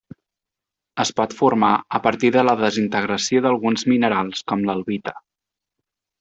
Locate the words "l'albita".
4.71-5.15